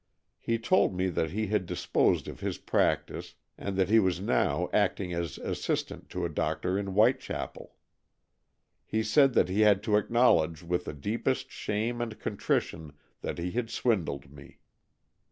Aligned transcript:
He 0.39 0.57
told 0.57 0.95
me 0.95 1.09
that 1.09 1.29
he 1.29 1.45
had 1.45 1.67
disposed 1.67 2.27
of 2.27 2.39
his 2.39 2.57
practice, 2.57 3.35
and 3.55 3.77
that 3.77 3.87
he 3.89 3.99
was 3.99 4.19
now 4.19 4.67
acting 4.73 5.13
as 5.13 5.37
assistant 5.37 6.09
to 6.09 6.25
a 6.25 6.29
doctor 6.29 6.75
in 6.75 6.87
Whitechapel. 6.87 7.75
He 8.83 9.03
said 9.03 9.33
that 9.33 9.47
he 9.47 9.61
had 9.61 9.83
to 9.83 9.97
acknowledge 9.97 10.63
with 10.63 10.85
the 10.85 10.93
deepest 10.93 11.51
shame 11.51 12.01
and 12.01 12.17
contrition 12.19 12.93
that 13.21 13.37
he 13.37 13.51
had 13.51 13.69
swindled 13.69 14.31
me. 14.31 14.57